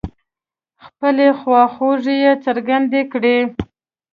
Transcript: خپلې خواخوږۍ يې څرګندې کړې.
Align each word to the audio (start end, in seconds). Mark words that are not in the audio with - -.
خپلې 0.85 1.27
خواخوږۍ 1.39 2.17
يې 2.25 2.33
څرګندې 2.45 3.01
کړې. 3.11 3.37